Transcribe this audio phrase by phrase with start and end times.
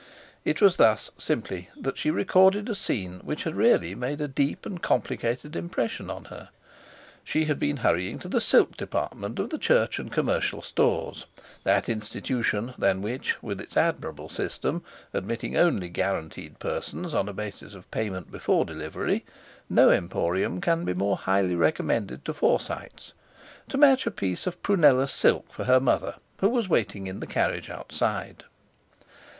[0.43, 4.65] It was thus, simply, that she recorded a scene which had really made a deep
[4.65, 6.49] and complicated impression on her.
[7.23, 12.73] She had been hurrying to the silk department of the Church and Commercial Stores—that Institution
[12.79, 14.83] than which, with its admirable system,
[15.13, 19.23] admitting only guaranteed persons on a basis of payment before delivery,
[19.69, 25.53] no emporium can be more highly recommended to Forsytes—to match a piece of prunella silk
[25.53, 28.45] for her mother, who was waiting in the carriage outside.